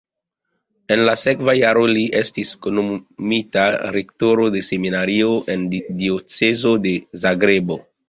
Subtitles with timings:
[0.95, 3.67] En la sekva jaro li estis nomumita
[3.99, 5.71] rektoro de seminario en
[6.03, 7.85] diocezo de Zagrebo.